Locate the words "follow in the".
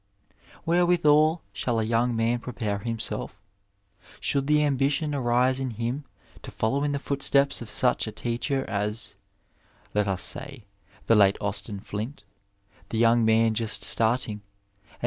6.49-6.97